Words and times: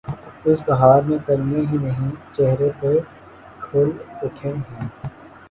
اس 0.45 0.61
بہار 0.67 1.01
میں 1.01 1.17
کلیاں 1.25 1.63
ہی 1.71 1.77
نہیں، 1.77 2.09
چہرے 2.33 2.69
بھی 2.79 2.97
کھل 3.59 3.89
اٹھے 4.21 4.49
ہیں۔ 4.49 4.87